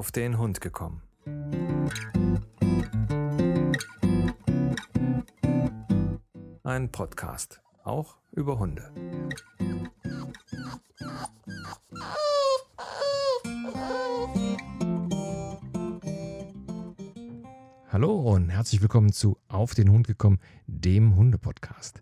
auf 0.00 0.12
den 0.12 0.38
Hund 0.38 0.62
gekommen. 0.62 1.02
Ein 6.64 6.90
Podcast, 6.90 7.60
auch 7.84 8.16
über 8.32 8.58
Hunde. 8.58 8.90
Hallo 17.92 18.20
und 18.20 18.48
herzlich 18.48 18.80
willkommen 18.80 19.12
zu 19.12 19.36
Auf 19.48 19.74
den 19.74 19.90
Hund 19.90 20.06
gekommen, 20.06 20.38
dem 20.66 21.14
Hunde-Podcast. 21.14 22.00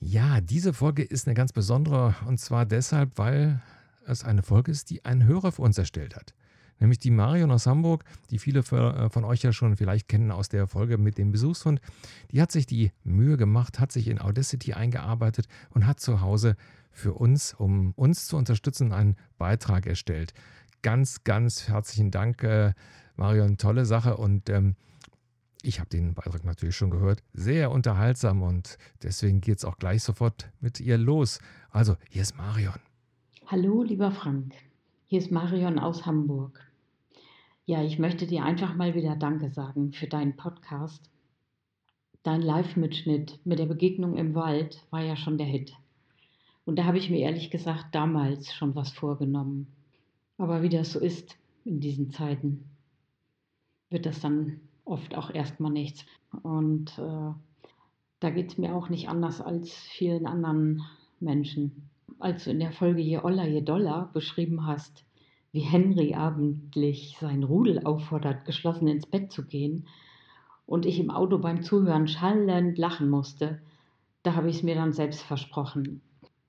Ja, 0.00 0.40
diese 0.40 0.72
Folge 0.72 1.02
ist 1.02 1.28
eine 1.28 1.34
ganz 1.34 1.52
besondere 1.52 2.14
und 2.26 2.40
zwar 2.40 2.64
deshalb, 2.64 3.18
weil 3.18 3.60
es 4.06 4.24
eine 4.24 4.42
Folge 4.42 4.72
ist, 4.72 4.88
die 4.88 5.04
ein 5.04 5.24
Hörer 5.24 5.52
für 5.52 5.60
uns 5.60 5.76
erstellt 5.76 6.16
hat. 6.16 6.32
Nämlich 6.82 6.98
die 6.98 7.12
Marion 7.12 7.52
aus 7.52 7.68
Hamburg, 7.68 8.04
die 8.32 8.40
viele 8.40 8.58
äh, 8.58 9.08
von 9.08 9.24
euch 9.24 9.42
ja 9.42 9.52
schon 9.52 9.76
vielleicht 9.76 10.08
kennen 10.08 10.32
aus 10.32 10.48
der 10.48 10.66
Folge 10.66 10.98
mit 10.98 11.16
dem 11.16 11.30
Besuchshund. 11.30 11.80
Die 12.32 12.42
hat 12.42 12.50
sich 12.50 12.66
die 12.66 12.90
Mühe 13.04 13.36
gemacht, 13.36 13.78
hat 13.78 13.92
sich 13.92 14.08
in 14.08 14.20
Audacity 14.20 14.72
eingearbeitet 14.72 15.46
und 15.70 15.86
hat 15.86 16.00
zu 16.00 16.22
Hause 16.22 16.56
für 16.90 17.14
uns, 17.14 17.54
um 17.54 17.92
uns 17.92 18.26
zu 18.26 18.36
unterstützen, 18.36 18.92
einen 18.92 19.14
Beitrag 19.38 19.86
erstellt. 19.86 20.34
Ganz, 20.82 21.22
ganz 21.22 21.68
herzlichen 21.68 22.10
Dank, 22.10 22.42
äh, 22.42 22.72
Marion. 23.14 23.58
Tolle 23.58 23.86
Sache 23.86 24.16
und 24.16 24.50
ähm, 24.50 24.74
ich 25.62 25.78
habe 25.78 25.88
den 25.88 26.14
Beitrag 26.14 26.44
natürlich 26.44 26.74
schon 26.74 26.90
gehört. 26.90 27.22
Sehr 27.32 27.70
unterhaltsam 27.70 28.42
und 28.42 28.76
deswegen 29.04 29.40
geht 29.40 29.58
es 29.58 29.64
auch 29.64 29.78
gleich 29.78 30.02
sofort 30.02 30.50
mit 30.60 30.80
ihr 30.80 30.98
los. 30.98 31.38
Also, 31.70 31.94
hier 32.10 32.22
ist 32.22 32.36
Marion. 32.36 32.80
Hallo, 33.46 33.84
lieber 33.84 34.10
Frank. 34.10 34.52
Hier 35.06 35.20
ist 35.20 35.30
Marion 35.30 35.78
aus 35.78 36.06
Hamburg. 36.06 36.71
Ja, 37.64 37.82
ich 37.82 37.98
möchte 37.98 38.26
dir 38.26 38.44
einfach 38.44 38.74
mal 38.74 38.94
wieder 38.94 39.14
Danke 39.14 39.50
sagen 39.50 39.92
für 39.92 40.06
deinen 40.06 40.36
Podcast. 40.36 41.08
Dein 42.22 42.42
Live-Mitschnitt 42.42 43.38
mit 43.44 43.58
der 43.58 43.66
Begegnung 43.66 44.16
im 44.16 44.34
Wald 44.34 44.84
war 44.90 45.02
ja 45.02 45.16
schon 45.16 45.38
der 45.38 45.46
Hit. 45.46 45.72
Und 46.64 46.76
da 46.76 46.84
habe 46.84 46.98
ich 46.98 47.08
mir 47.08 47.20
ehrlich 47.20 47.50
gesagt 47.50 47.94
damals 47.94 48.52
schon 48.52 48.74
was 48.74 48.92
vorgenommen. 48.92 49.68
Aber 50.38 50.62
wie 50.62 50.68
das 50.68 50.92
so 50.92 50.98
ist 50.98 51.36
in 51.64 51.78
diesen 51.78 52.10
Zeiten, 52.10 52.64
wird 53.90 54.06
das 54.06 54.20
dann 54.20 54.60
oft 54.84 55.14
auch 55.14 55.30
erstmal 55.32 55.72
nichts. 55.72 56.04
Und 56.42 56.98
äh, 56.98 57.32
da 58.18 58.30
geht 58.30 58.50
es 58.50 58.58
mir 58.58 58.74
auch 58.74 58.88
nicht 58.88 59.08
anders 59.08 59.40
als 59.40 59.72
vielen 59.72 60.26
anderen 60.26 60.82
Menschen 61.20 61.90
als 62.22 62.44
du 62.44 62.50
in 62.50 62.60
der 62.60 62.72
Folge 62.72 63.02
Je 63.02 63.18
Oller, 63.18 63.46
Je 63.46 63.62
Dollar 63.62 64.10
beschrieben 64.12 64.66
hast, 64.66 65.04
wie 65.52 65.60
Henry 65.60 66.14
abendlich 66.14 67.16
sein 67.20 67.44
Rudel 67.44 67.84
auffordert, 67.84 68.44
geschlossen 68.44 68.88
ins 68.88 69.06
Bett 69.06 69.30
zu 69.30 69.44
gehen, 69.46 69.86
und 70.64 70.86
ich 70.86 70.98
im 70.98 71.10
Auto 71.10 71.38
beim 71.38 71.62
Zuhören 71.62 72.08
schallend 72.08 72.78
lachen 72.78 73.10
musste, 73.10 73.60
da 74.22 74.34
habe 74.34 74.48
ich 74.48 74.56
es 74.56 74.62
mir 74.62 74.74
dann 74.74 74.92
selbst 74.92 75.20
versprochen, 75.22 76.00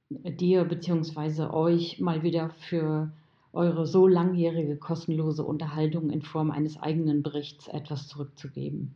dir 0.09 0.63
bzw. 0.63 1.47
euch 1.47 1.99
mal 1.99 2.23
wieder 2.23 2.49
für 2.51 3.11
eure 3.51 3.85
so 3.85 4.07
langjährige 4.07 4.77
kostenlose 4.77 5.43
Unterhaltung 5.43 6.09
in 6.09 6.21
Form 6.21 6.51
eines 6.51 6.81
eigenen 6.81 7.21
Berichts 7.21 7.67
etwas 7.67 8.07
zurückzugeben. 8.07 8.95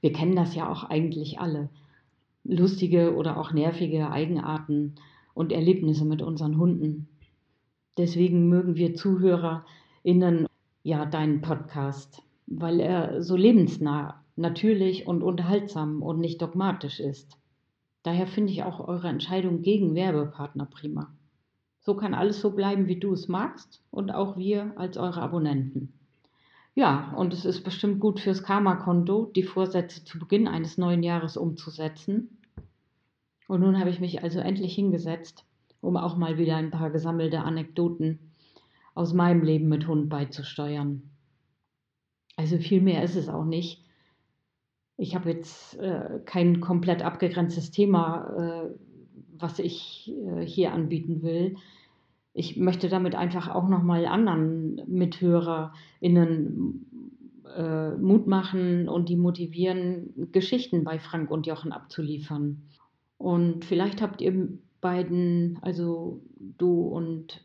Wir 0.00 0.12
kennen 0.12 0.36
das 0.36 0.54
ja 0.54 0.70
auch 0.70 0.84
eigentlich 0.84 1.40
alle. 1.40 1.68
Lustige 2.44 3.14
oder 3.14 3.38
auch 3.38 3.52
nervige 3.52 4.10
Eigenarten 4.10 4.94
und 5.32 5.50
Erlebnisse 5.50 6.04
mit 6.04 6.22
unseren 6.22 6.58
Hunden. 6.58 7.08
Deswegen 7.96 8.48
mögen 8.48 8.76
wir 8.76 8.94
ZuhörerInnen 8.94 10.46
ja 10.82 11.06
deinen 11.06 11.40
Podcast, 11.40 12.22
weil 12.46 12.80
er 12.80 13.22
so 13.22 13.36
lebensnah, 13.36 14.22
natürlich 14.36 15.06
und 15.06 15.22
unterhaltsam 15.22 16.02
und 16.02 16.18
nicht 16.18 16.42
dogmatisch 16.42 17.00
ist. 17.00 17.38
Daher 18.02 18.26
finde 18.26 18.52
ich 18.52 18.64
auch 18.64 18.86
eure 18.86 19.08
Entscheidung 19.08 19.62
gegen 19.62 19.94
Werbepartner 19.94 20.66
prima. 20.66 21.14
So 21.80 21.94
kann 21.94 22.14
alles 22.14 22.40
so 22.40 22.50
bleiben, 22.50 22.88
wie 22.88 22.98
du 22.98 23.12
es 23.12 23.28
magst 23.28 23.82
und 23.90 24.10
auch 24.12 24.36
wir 24.36 24.72
als 24.76 24.96
eure 24.96 25.22
Abonnenten. 25.22 25.92
Ja, 26.74 27.14
und 27.16 27.32
es 27.32 27.44
ist 27.44 27.62
bestimmt 27.62 28.00
gut 28.00 28.18
fürs 28.18 28.42
Karma-Konto, 28.42 29.30
die 29.36 29.44
Vorsätze 29.44 30.04
zu 30.04 30.18
Beginn 30.18 30.48
eines 30.48 30.76
neuen 30.76 31.02
Jahres 31.02 31.36
umzusetzen 31.36 32.38
und 33.46 33.60
nun 33.60 33.78
habe 33.78 33.90
ich 33.90 34.00
mich 34.00 34.22
also 34.22 34.40
endlich 34.40 34.74
hingesetzt, 34.74 35.44
um 35.84 35.96
auch 35.96 36.16
mal 36.16 36.38
wieder 36.38 36.56
ein 36.56 36.70
paar 36.70 36.90
gesammelte 36.90 37.40
Anekdoten 37.40 38.18
aus 38.94 39.12
meinem 39.12 39.42
Leben 39.42 39.68
mit 39.68 39.86
Hund 39.86 40.08
beizusteuern. 40.08 41.02
Also 42.36 42.58
viel 42.58 42.80
mehr 42.80 43.02
ist 43.02 43.16
es 43.16 43.28
auch 43.28 43.44
nicht. 43.44 43.84
Ich 44.96 45.14
habe 45.14 45.30
jetzt 45.30 45.78
äh, 45.78 46.20
kein 46.24 46.60
komplett 46.60 47.02
abgegrenztes 47.02 47.70
Thema, 47.70 48.34
äh, 48.38 48.70
was 49.36 49.58
ich 49.58 50.12
äh, 50.26 50.46
hier 50.46 50.72
anbieten 50.72 51.22
will. 51.22 51.56
Ich 52.32 52.56
möchte 52.56 52.88
damit 52.88 53.14
einfach 53.14 53.48
auch 53.48 53.68
nochmal 53.68 54.06
anderen 54.06 54.80
MithörerInnen 54.86 56.86
äh, 57.56 57.90
Mut 57.90 58.26
machen 58.26 58.88
und 58.88 59.08
die 59.08 59.16
motivieren, 59.16 60.30
Geschichten 60.32 60.84
bei 60.84 60.98
Frank 60.98 61.30
und 61.30 61.46
Jochen 61.46 61.72
abzuliefern. 61.72 62.62
Und 63.18 63.64
vielleicht 63.64 64.02
habt 64.02 64.20
ihr 64.20 64.48
beiden, 64.84 65.58
also 65.62 66.20
du 66.38 66.82
und 66.82 67.42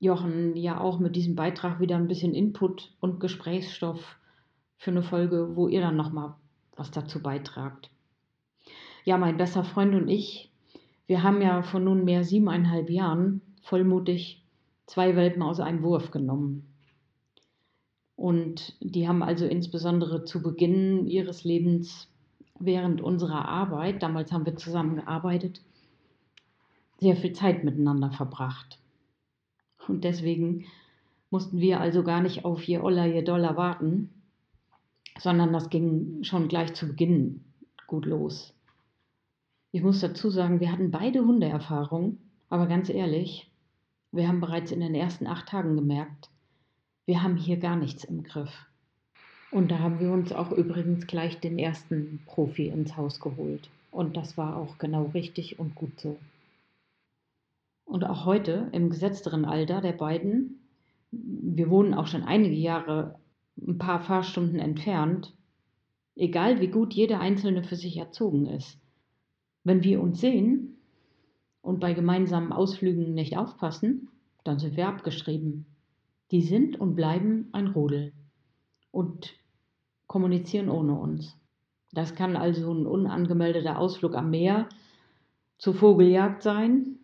Jochen, 0.00 0.56
ja 0.56 0.80
auch 0.80 0.98
mit 0.98 1.14
diesem 1.14 1.34
Beitrag 1.34 1.78
wieder 1.78 1.96
ein 1.96 2.08
bisschen 2.08 2.32
Input 2.32 2.90
und 3.00 3.20
Gesprächsstoff 3.20 4.16
für 4.78 4.90
eine 4.90 5.02
Folge, 5.02 5.56
wo 5.56 5.68
ihr 5.68 5.82
dann 5.82 5.96
nochmal 5.96 6.36
was 6.74 6.90
dazu 6.90 7.22
beitragt. 7.22 7.90
Ja, 9.04 9.18
mein 9.18 9.36
bester 9.36 9.62
Freund 9.62 9.94
und 9.94 10.08
ich, 10.08 10.50
wir 11.06 11.22
haben 11.22 11.42
ja 11.42 11.60
vor 11.60 11.80
nunmehr 11.80 12.24
siebeneinhalb 12.24 12.88
Jahren 12.88 13.42
vollmutig 13.60 14.42
zwei 14.86 15.16
Welpen 15.16 15.42
aus 15.42 15.60
einem 15.60 15.82
Wurf 15.82 16.12
genommen. 16.12 16.66
Und 18.16 18.74
die 18.80 19.06
haben 19.06 19.22
also 19.22 19.44
insbesondere 19.44 20.24
zu 20.24 20.40
Beginn 20.40 21.06
ihres 21.06 21.44
Lebens 21.44 22.08
während 22.58 23.02
unserer 23.02 23.46
Arbeit, 23.46 24.02
damals 24.02 24.32
haben 24.32 24.46
wir 24.46 24.56
zusammen 24.56 24.96
gearbeitet, 24.96 25.60
sehr 27.00 27.16
viel 27.16 27.32
Zeit 27.32 27.64
miteinander 27.64 28.10
verbracht. 28.10 28.78
Und 29.88 30.04
deswegen 30.04 30.66
mussten 31.30 31.60
wir 31.60 31.80
also 31.80 32.02
gar 32.02 32.20
nicht 32.20 32.44
auf 32.44 32.62
je 32.62 32.78
Oller, 32.78 33.06
je 33.06 33.22
Dollar 33.22 33.56
warten, 33.56 34.10
sondern 35.18 35.52
das 35.52 35.70
ging 35.70 36.22
schon 36.22 36.48
gleich 36.48 36.74
zu 36.74 36.86
Beginn 36.88 37.44
gut 37.86 38.06
los. 38.06 38.54
Ich 39.72 39.82
muss 39.82 40.00
dazu 40.00 40.30
sagen, 40.30 40.60
wir 40.60 40.70
hatten 40.70 40.90
beide 40.90 41.24
Hundeerfahrung, 41.24 42.18
aber 42.48 42.66
ganz 42.66 42.88
ehrlich, 42.88 43.50
wir 44.12 44.28
haben 44.28 44.40
bereits 44.40 44.70
in 44.70 44.80
den 44.80 44.94
ersten 44.94 45.26
acht 45.26 45.48
Tagen 45.48 45.74
gemerkt, 45.74 46.30
wir 47.06 47.22
haben 47.22 47.36
hier 47.36 47.56
gar 47.56 47.76
nichts 47.76 48.04
im 48.04 48.22
Griff. 48.22 48.66
Und 49.50 49.70
da 49.70 49.80
haben 49.80 50.00
wir 50.00 50.10
uns 50.10 50.32
auch 50.32 50.52
übrigens 50.52 51.06
gleich 51.06 51.38
den 51.40 51.58
ersten 51.58 52.20
Profi 52.26 52.68
ins 52.68 52.96
Haus 52.96 53.20
geholt. 53.20 53.68
Und 53.90 54.16
das 54.16 54.36
war 54.36 54.56
auch 54.56 54.78
genau 54.78 55.10
richtig 55.14 55.58
und 55.58 55.74
gut 55.74 56.00
so. 56.00 56.16
Und 57.94 58.02
auch 58.02 58.24
heute, 58.24 58.70
im 58.72 58.90
gesetzteren 58.90 59.44
Alter 59.44 59.80
der 59.80 59.92
beiden, 59.92 60.58
wir 61.12 61.70
wohnen 61.70 61.94
auch 61.94 62.08
schon 62.08 62.24
einige 62.24 62.56
Jahre 62.56 63.20
ein 63.56 63.78
paar 63.78 64.00
Fahrstunden 64.00 64.58
entfernt, 64.58 65.32
egal 66.16 66.60
wie 66.60 66.66
gut 66.66 66.92
jeder 66.92 67.20
Einzelne 67.20 67.62
für 67.62 67.76
sich 67.76 67.96
erzogen 67.96 68.46
ist. 68.46 68.80
Wenn 69.62 69.84
wir 69.84 70.02
uns 70.02 70.20
sehen 70.20 70.76
und 71.62 71.78
bei 71.78 71.94
gemeinsamen 71.94 72.50
Ausflügen 72.50 73.14
nicht 73.14 73.36
aufpassen, 73.36 74.08
dann 74.42 74.58
sind 74.58 74.76
wir 74.76 74.88
abgeschrieben. 74.88 75.64
Die 76.32 76.42
sind 76.42 76.80
und 76.80 76.96
bleiben 76.96 77.48
ein 77.52 77.68
Rudel. 77.68 78.12
Und 78.90 79.34
kommunizieren 80.08 80.68
ohne 80.68 80.98
uns. 80.98 81.38
Das 81.92 82.16
kann 82.16 82.34
also 82.34 82.74
ein 82.74 82.88
unangemeldeter 82.88 83.78
Ausflug 83.78 84.16
am 84.16 84.30
Meer 84.30 84.68
zur 85.58 85.74
Vogeljagd 85.74 86.42
sein. 86.42 86.98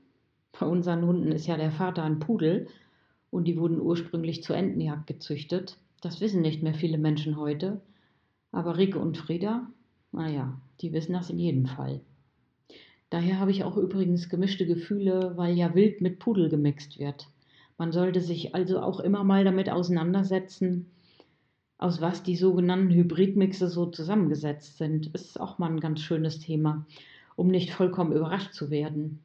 Bei 0.59 0.67
unseren 0.67 1.07
Hunden 1.07 1.33
ist 1.33 1.47
ja 1.47 1.57
der 1.57 1.71
Vater 1.71 2.03
ein 2.03 2.19
Pudel 2.19 2.69
und 3.31 3.45
die 3.45 3.59
wurden 3.59 3.81
ursprünglich 3.81 4.43
zur 4.43 4.57
Entenjagd 4.57 5.07
gezüchtet. 5.07 5.79
Das 6.01 6.21
wissen 6.21 6.43
nicht 6.43 6.63
mehr 6.63 6.75
viele 6.75 6.99
Menschen 6.99 7.37
heute. 7.37 7.81
Aber 8.53 8.77
Rike 8.77 8.99
und 8.99 9.17
Frieda, 9.17 9.69
naja, 10.13 10.61
die 10.81 10.93
wissen 10.93 11.13
das 11.13 11.31
in 11.31 11.39
jedem 11.39 11.67
Fall. 11.67 12.01
Daher 13.11 13.41
habe 13.41 13.51
ich 13.51 13.65
auch 13.65 13.77
übrigens 13.77 14.29
gemischte 14.29 14.67
Gefühle, 14.67 15.33
weil 15.37 15.57
ja 15.57 15.75
wild 15.75 16.01
mit 16.01 16.19
Pudel 16.19 16.49
gemixt 16.49 16.99
wird. 16.99 17.29
Man 17.79 17.93
sollte 17.93 18.21
sich 18.21 18.55
also 18.55 18.81
auch 18.81 19.01
immer 19.01 19.25
mal 19.25 19.45
damit 19.45 19.71
auseinandersetzen, 19.71 20.91
aus 21.79 22.03
was 22.03 22.23
die 22.23 22.37
sogenannten 22.37 22.91
Hybridmixe 22.91 23.69
so 23.69 23.87
zusammengesetzt 23.87 24.77
sind, 24.77 25.07
ist 25.15 25.41
auch 25.41 25.59
mal 25.59 25.71
ein 25.71 25.81
ganz 25.81 26.01
schönes 26.01 26.39
Thema, 26.39 26.85
um 27.37 27.49
nicht 27.49 27.71
vollkommen 27.71 28.13
überrascht 28.13 28.53
zu 28.53 28.69
werden. 28.71 29.21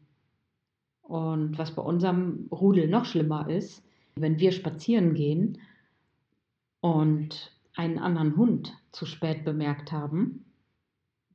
Und 1.07 1.57
was 1.57 1.75
bei 1.75 1.81
unserem 1.81 2.47
Rudel 2.51 2.87
noch 2.87 3.05
schlimmer 3.05 3.49
ist, 3.49 3.83
wenn 4.15 4.39
wir 4.39 4.51
spazieren 4.51 5.13
gehen 5.13 5.59
und 6.81 7.51
einen 7.75 7.99
anderen 7.99 8.35
Hund 8.37 8.73
zu 8.91 9.05
spät 9.05 9.45
bemerkt 9.45 9.91
haben, 9.91 10.45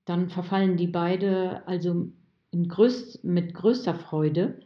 dann 0.07 0.29
verfallen 0.29 0.77
die 0.77 0.89
beide 0.89 1.67
also 1.69 2.09
größt, 2.53 3.23
mit 3.23 3.55
größter 3.55 3.95
Freude 3.95 4.61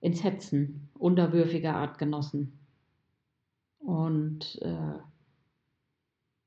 ins 0.00 0.22
Hetzen 0.24 0.88
unterwürfiger 0.98 1.74
Artgenossen. 1.74 2.58
Und 3.78 4.60
äh, 4.60 4.98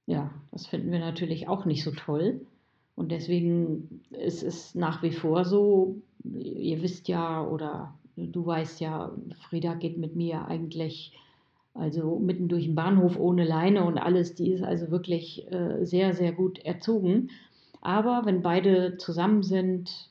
ja, 0.06 0.31
das 0.51 0.68
finden 0.68 0.92
wir 0.92 1.00
natürlich 1.00 1.48
auch 1.48 1.66
nicht 1.66 1.83
so 1.83 1.92
toll. 1.92 2.45
Und 2.95 3.12
deswegen 3.12 4.01
ist 4.12 4.44
es 4.44 4.75
nach 4.75 5.01
wie 5.01 5.12
vor 5.12 5.45
so, 5.45 6.01
ihr 6.24 6.81
wisst 6.83 7.07
ja 7.07 7.44
oder 7.44 7.98
du 8.15 8.45
weißt 8.45 8.80
ja, 8.80 9.12
Frieda 9.50 9.74
geht 9.75 9.98
mit 9.98 10.15
mir 10.15 10.48
eigentlich 10.48 11.13
also 11.74 12.19
mitten 12.19 12.48
durch 12.48 12.65
den 12.65 12.75
Bahnhof 12.75 13.18
ohne 13.18 13.44
Leine 13.44 13.83
und 13.83 13.98
alles. 13.98 14.36
Die 14.36 14.51
ist 14.51 14.63
also 14.63 14.92
wirklich 14.92 15.51
äh, 15.51 15.86
sehr, 15.86 16.13
sehr 16.13 16.31
gut 16.31 16.60
erzogen. 16.60 17.30
Aber 17.81 18.21
wenn 18.25 18.42
beide 18.42 18.98
zusammen 18.98 19.44
sind, 19.44 20.10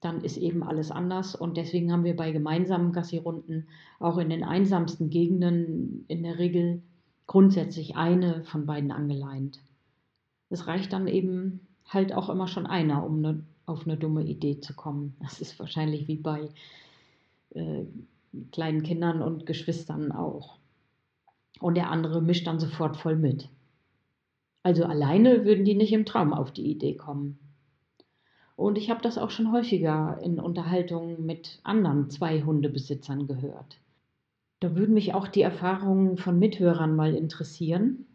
dann 0.00 0.22
ist 0.22 0.36
eben 0.36 0.62
alles 0.62 0.90
anders. 0.90 1.34
Und 1.34 1.56
deswegen 1.56 1.92
haben 1.92 2.04
wir 2.04 2.16
bei 2.16 2.30
gemeinsamen 2.30 2.92
Gassi-Runden 2.92 3.66
auch 4.00 4.18
in 4.18 4.30
den 4.30 4.44
einsamsten 4.44 5.10
Gegenden 5.10 6.04
in 6.08 6.22
der 6.22 6.38
Regel 6.38 6.82
grundsätzlich 7.26 7.96
eine 7.96 8.44
von 8.44 8.66
beiden 8.66 8.90
angeleint. 8.90 9.60
Es 10.50 10.66
reicht 10.66 10.92
dann 10.92 11.06
eben 11.06 11.60
halt 11.88 12.12
auch 12.12 12.28
immer 12.28 12.48
schon 12.48 12.66
einer, 12.66 13.04
um 13.04 13.20
ne, 13.20 13.44
auf 13.66 13.86
eine 13.86 13.96
dumme 13.96 14.24
Idee 14.24 14.60
zu 14.60 14.74
kommen. 14.74 15.16
Das 15.20 15.40
ist 15.40 15.58
wahrscheinlich 15.58 16.06
wie 16.08 16.16
bei 16.16 16.48
äh, 17.50 17.84
kleinen 18.52 18.82
Kindern 18.82 19.22
und 19.22 19.46
Geschwistern 19.46 20.12
auch. 20.12 20.58
Und 21.60 21.76
der 21.76 21.90
andere 21.90 22.20
mischt 22.20 22.46
dann 22.46 22.58
sofort 22.58 22.96
voll 22.96 23.16
mit. 23.16 23.48
Also 24.62 24.84
alleine 24.84 25.44
würden 25.44 25.64
die 25.64 25.74
nicht 25.74 25.92
im 25.92 26.06
Traum 26.06 26.32
auf 26.32 26.50
die 26.50 26.66
Idee 26.70 26.96
kommen. 26.96 27.38
Und 28.56 28.78
ich 28.78 28.88
habe 28.90 29.02
das 29.02 29.18
auch 29.18 29.30
schon 29.30 29.52
häufiger 29.52 30.18
in 30.22 30.38
Unterhaltungen 30.38 31.26
mit 31.26 31.60
anderen 31.64 32.10
zwei 32.10 32.42
Hundebesitzern 32.42 33.26
gehört. 33.26 33.78
Da 34.60 34.76
würden 34.76 34.94
mich 34.94 35.12
auch 35.12 35.28
die 35.28 35.42
Erfahrungen 35.42 36.16
von 36.16 36.38
Mithörern 36.38 36.94
mal 36.96 37.14
interessieren. 37.14 38.06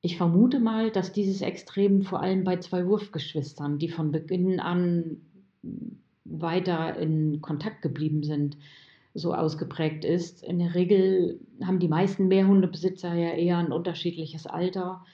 Ich 0.00 0.16
vermute 0.16 0.60
mal, 0.60 0.90
dass 0.90 1.12
dieses 1.12 1.40
Extrem 1.40 2.02
vor 2.02 2.20
allem 2.20 2.44
bei 2.44 2.58
zwei 2.58 2.86
Wurfgeschwistern, 2.86 3.78
die 3.78 3.88
von 3.88 4.12
Beginn 4.12 4.60
an 4.60 5.22
weiter 6.42 6.96
in 6.96 7.40
Kontakt 7.40 7.82
geblieben 7.82 8.22
sind, 8.22 8.56
so 9.14 9.34
ausgeprägt 9.34 10.04
ist. 10.04 10.42
In 10.42 10.58
der 10.58 10.74
Regel 10.74 11.40
haben 11.64 11.78
die 11.78 11.88
meisten 11.88 12.28
Mehrhundebesitzer 12.28 13.14
ja 13.14 13.30
eher 13.30 13.58
ein 13.58 13.72
unterschiedliches 13.72 14.46
Alter 14.46 15.04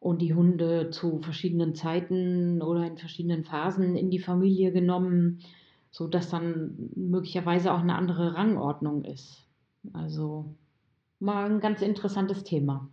und 0.00 0.20
die 0.20 0.34
Hunde 0.34 0.90
zu 0.90 1.20
verschiedenen 1.20 1.74
Zeiten 1.74 2.60
oder 2.60 2.86
in 2.86 2.98
verschiedenen 2.98 3.44
Phasen 3.44 3.96
in 3.96 4.10
die 4.10 4.18
Familie 4.18 4.70
genommen, 4.72 5.40
sodass 5.90 6.28
dann 6.28 6.90
möglicherweise 6.94 7.72
auch 7.72 7.80
eine 7.80 7.96
andere 7.96 8.34
Rangordnung 8.34 9.04
ist. 9.04 9.46
Also 9.92 10.54
mal 11.20 11.50
ein 11.50 11.60
ganz 11.60 11.80
interessantes 11.80 12.44
Thema. 12.44 12.88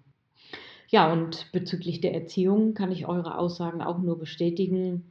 Ja, 0.88 1.12
und 1.12 1.52
bezüglich 1.52 2.02
der 2.02 2.14
Erziehung 2.14 2.74
kann 2.74 2.92
ich 2.92 3.08
eure 3.08 3.38
Aussagen 3.38 3.82
auch 3.82 4.00
nur 4.00 4.20
bestätigen, 4.20 5.10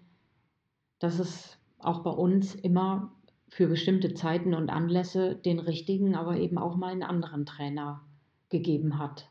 dass 0.99 1.19
es 1.19 1.60
auch 1.83 2.03
bei 2.03 2.11
uns 2.11 2.55
immer 2.55 3.13
für 3.49 3.67
bestimmte 3.67 4.15
Zeiten 4.15 4.55
und 4.55 4.71
Anlässe 4.71 5.35
den 5.35 5.59
richtigen, 5.59 6.15
aber 6.15 6.37
eben 6.37 6.59
auch 6.59 6.77
mal 6.77 6.93
einen 6.93 7.03
anderen 7.03 7.47
Trainer 7.47 8.03
gegeben 8.49 8.99
hat. 8.99 9.29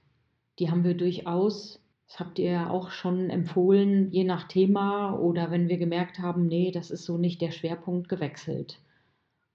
Die 0.60 0.69
haben 0.69 0.84
wir 0.84 0.96
durchaus, 0.96 1.81
das 2.07 2.19
habt 2.19 2.40
ihr 2.40 2.51
ja 2.51 2.69
auch 2.69 2.92
schon 2.92 3.30
empfohlen, 3.30 4.12
je 4.12 4.25
nach 4.25 4.48
Thema 4.48 5.18
oder 5.18 5.51
wenn 5.51 5.69
wir 5.69 5.78
gemerkt 5.78 6.19
haben, 6.19 6.48
nee, 6.48 6.72
das 6.72 6.92
ist 6.92 7.06
so 7.06 7.18
nicht 7.18 7.42
der 7.42 7.51
Schwerpunkt, 7.51 8.10
gewechselt. 8.10 8.81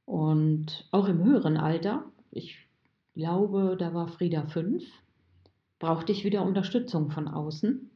Und 0.07 0.89
auch 0.91 1.09
im 1.09 1.23
höheren 1.23 1.57
Alter, 1.57 2.05
ich 2.31 2.57
glaube, 3.15 3.77
da 3.79 3.93
war 3.95 4.09
Frieda 4.09 4.47
fünf, 4.47 4.85
brauchte 5.79 6.13
ich 6.13 6.25
wieder 6.25 6.45
Unterstützung 6.45 7.11
von 7.11 7.29
außen. 7.29 7.91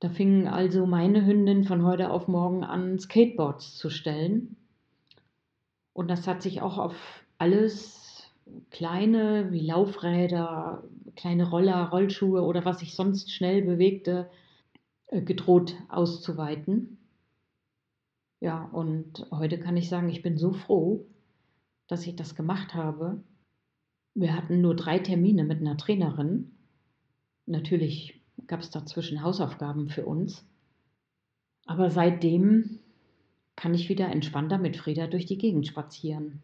Da 0.00 0.08
fingen 0.08 0.46
also 0.46 0.86
meine 0.86 1.26
Hündin 1.26 1.64
von 1.64 1.84
heute 1.84 2.10
auf 2.10 2.28
morgen 2.28 2.64
an, 2.64 2.98
Skateboards 2.98 3.76
zu 3.76 3.90
stellen. 3.90 4.56
Und 5.92 6.08
das 6.08 6.26
hat 6.26 6.42
sich 6.42 6.62
auch 6.62 6.78
auf 6.78 7.24
alles 7.38 8.30
kleine 8.70 9.50
wie 9.50 9.66
Laufräder, 9.66 10.84
kleine 11.16 11.50
Roller, 11.50 11.88
Rollschuhe 11.88 12.42
oder 12.42 12.64
was 12.64 12.78
sich 12.78 12.94
sonst 12.94 13.32
schnell 13.32 13.62
bewegte, 13.62 14.30
äh, 15.08 15.20
gedroht 15.20 15.74
auszuweiten. 15.88 16.98
Ja, 18.40 18.64
und 18.72 19.26
heute 19.32 19.58
kann 19.58 19.76
ich 19.76 19.88
sagen, 19.88 20.08
ich 20.08 20.22
bin 20.22 20.38
so 20.38 20.52
froh, 20.52 21.06
dass 21.88 22.06
ich 22.06 22.14
das 22.14 22.36
gemacht 22.36 22.74
habe. 22.74 23.24
Wir 24.14 24.36
hatten 24.36 24.60
nur 24.60 24.76
drei 24.76 25.00
Termine 25.00 25.42
mit 25.42 25.60
einer 25.60 25.76
Trainerin 25.76 26.52
Natürlich 27.48 28.17
gab 28.48 28.60
es 28.60 28.70
dazwischen 28.70 29.22
Hausaufgaben 29.22 29.88
für 29.88 30.04
uns. 30.04 30.44
Aber 31.66 31.90
seitdem 31.90 32.80
kann 33.54 33.74
ich 33.74 33.88
wieder 33.88 34.08
entspannter 34.08 34.58
mit 34.58 34.76
Frieda 34.76 35.06
durch 35.06 35.26
die 35.26 35.38
Gegend 35.38 35.66
spazieren. 35.66 36.42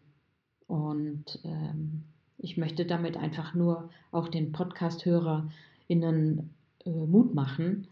Und 0.67 1.39
ähm, 1.43 2.03
ich 2.37 2.57
möchte 2.57 2.85
damit 2.85 3.17
einfach 3.17 3.53
nur 3.55 3.89
auch 4.11 4.27
den 4.27 4.51
Podcast-HörerInnen 4.51 6.49
äh, 6.85 6.89
Mut 6.89 7.33
machen, 7.33 7.87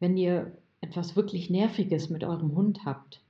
wenn 0.00 0.16
ihr 0.16 0.56
etwas 0.80 1.16
wirklich 1.16 1.50
Nerviges 1.50 2.08
mit 2.08 2.24
eurem 2.24 2.54
Hund 2.54 2.84
habt. 2.84 3.20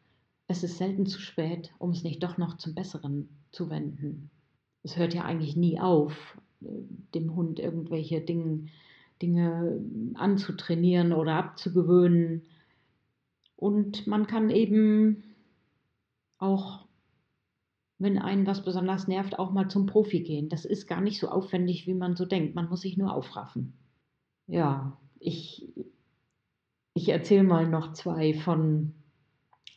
Es 0.46 0.62
ist 0.62 0.78
selten 0.78 1.06
zu 1.06 1.20
spät, 1.20 1.72
um 1.78 1.90
es 1.90 2.04
nicht 2.04 2.22
doch 2.22 2.38
noch 2.38 2.56
zum 2.58 2.74
Besseren 2.74 3.28
zu 3.50 3.70
wenden. 3.70 4.30
Es 4.82 4.96
hört 4.96 5.14
ja 5.14 5.24
eigentlich 5.24 5.56
nie 5.56 5.80
auf, 5.80 6.38
äh, 6.60 6.66
dem 7.14 7.34
Hund 7.34 7.58
irgendwelche 7.58 8.20
Dinge 8.20 8.68
Dinge 9.22 9.80
anzutrainieren 10.14 11.12
oder 11.12 11.34
abzugewöhnen. 11.34 12.42
Und 13.56 14.06
man 14.06 14.26
kann 14.26 14.50
eben 14.50 15.24
auch, 16.38 16.86
wenn 17.98 18.18
einen 18.18 18.46
was 18.46 18.64
besonders 18.64 19.08
nervt, 19.08 19.38
auch 19.38 19.50
mal 19.50 19.68
zum 19.68 19.86
Profi 19.86 20.20
gehen. 20.20 20.48
Das 20.48 20.64
ist 20.64 20.86
gar 20.86 21.00
nicht 21.00 21.18
so 21.18 21.28
aufwendig, 21.28 21.86
wie 21.86 21.94
man 21.94 22.14
so 22.14 22.24
denkt. 22.24 22.54
Man 22.54 22.68
muss 22.68 22.82
sich 22.82 22.96
nur 22.96 23.12
aufraffen. 23.12 23.72
Ja, 24.46 24.96
ich, 25.18 25.68
ich 26.94 27.08
erzähle 27.08 27.42
mal 27.42 27.68
noch 27.68 27.92
zwei 27.92 28.34
von 28.34 28.94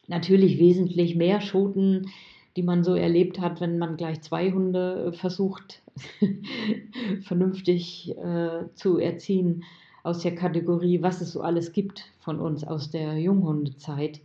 natürlich 0.07 0.59
wesentlich 0.59 1.15
mehr 1.15 1.41
Schoten, 1.41 2.11
die 2.55 2.63
man 2.63 2.83
so 2.83 2.95
erlebt 2.95 3.39
hat, 3.39 3.61
wenn 3.61 3.77
man 3.77 3.97
gleich 3.97 4.21
zwei 4.21 4.51
Hunde 4.51 5.05
äh, 5.07 5.13
versucht 5.13 5.81
vernünftig 7.23 8.17
äh, 8.17 8.65
zu 8.75 8.97
erziehen 8.97 9.63
aus 10.03 10.19
der 10.19 10.35
Kategorie, 10.35 11.01
was 11.01 11.21
es 11.21 11.31
so 11.31 11.41
alles 11.41 11.73
gibt 11.73 12.11
von 12.19 12.39
uns 12.39 12.63
aus 12.63 12.89
der 12.89 13.17
Junghundezeit, 13.19 14.21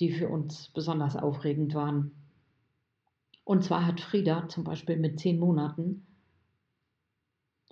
die 0.00 0.10
für 0.10 0.28
uns 0.28 0.68
besonders 0.68 1.16
aufregend 1.16 1.74
waren. 1.74 2.12
Und 3.44 3.64
zwar 3.64 3.86
hat 3.86 4.00
Frieda 4.00 4.48
zum 4.48 4.64
Beispiel 4.64 4.96
mit 4.96 5.18
zehn 5.20 5.38
Monaten, 5.38 6.06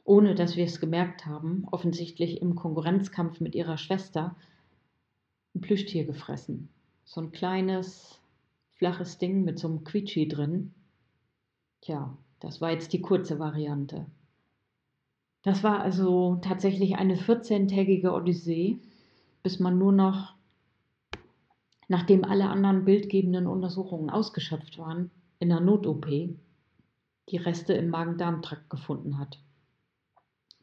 ohne 0.04 0.34
dass 0.34 0.56
wir 0.56 0.64
es 0.64 0.80
gemerkt 0.80 1.26
haben, 1.26 1.66
offensichtlich 1.70 2.40
im 2.40 2.54
Konkurrenzkampf 2.54 3.40
mit 3.40 3.54
ihrer 3.54 3.76
Schwester, 3.76 4.36
ein 5.54 5.60
Plüschtier 5.60 6.04
gefressen. 6.04 6.68
So 7.04 7.20
ein 7.20 7.32
kleines, 7.32 8.20
flaches 8.74 9.18
Ding 9.18 9.44
mit 9.44 9.58
so 9.58 9.68
einem 9.68 9.84
Quietschi 9.84 10.28
drin. 10.28 10.74
Tja, 11.80 12.16
das 12.40 12.60
war 12.60 12.70
jetzt 12.70 12.92
die 12.92 13.00
kurze 13.00 13.38
Variante. 13.38 14.06
Das 15.42 15.62
war 15.62 15.80
also 15.80 16.38
tatsächlich 16.42 16.96
eine 16.96 17.16
14-tägige 17.16 18.12
Odyssee, 18.12 18.78
bis 19.42 19.60
man 19.60 19.78
nur 19.78 19.92
noch, 19.92 20.34
nachdem 21.88 22.24
alle 22.24 22.48
anderen 22.48 22.84
bildgebenden 22.84 23.46
Untersuchungen 23.46 24.10
ausgeschöpft 24.10 24.78
waren, 24.78 25.10
in 25.38 25.48
der 25.48 25.60
Not-OP 25.60 26.06
die 27.28 27.36
Reste 27.36 27.74
im 27.74 27.90
Magen-Darm-Trakt 27.90 28.70
gefunden 28.70 29.18
hat. 29.18 29.40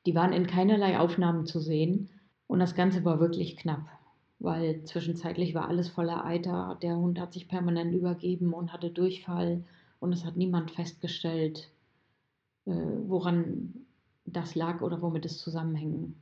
Die 0.06 0.16
waren 0.16 0.34
in 0.34 0.48
keinerlei 0.48 1.00
Aufnahmen 1.00 1.46
zu 1.46 1.60
sehen 1.60 2.10
und 2.48 2.60
das 2.60 2.76
Ganze 2.76 3.06
war 3.06 3.20
wirklich 3.20 3.56
knapp 3.56 3.88
weil 4.44 4.84
zwischenzeitlich 4.84 5.56
war 5.56 5.70
alles 5.70 5.88
voller 5.88 6.26
Eiter. 6.26 6.78
Der 6.82 6.98
Hund 6.98 7.20
hat 7.20 7.32
sich 7.34 7.48
permanent 7.48 7.96
übergeben 7.96 8.54
und 8.54 8.74
hatte 8.74 8.90
Durchfall 8.92 9.64
und 10.04 10.12
es 10.12 10.26
hat 10.26 10.36
niemand 10.36 10.70
festgestellt, 10.72 11.72
äh, 12.66 12.72
woran 12.72 13.74
das 14.26 14.54
lag 14.54 14.82
oder 14.82 15.02
womit 15.02 15.26
es 15.26 15.40
zusammenhing. 15.40 16.16